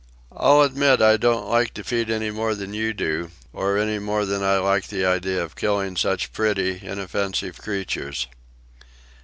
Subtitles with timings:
[0.35, 4.41] "I'll admit I don't like defeat any more than you do, or any more than
[4.41, 8.25] I like the idea of killing such pretty, inoffensive creatures."